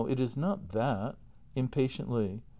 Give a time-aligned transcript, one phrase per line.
[0.09, 1.15] It is not that.
[1.55, 2.41] [Impatiently.